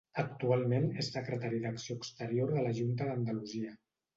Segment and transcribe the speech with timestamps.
[0.21, 3.79] Actualment és secretari d'acció exterior de la Junta d'Andalusia.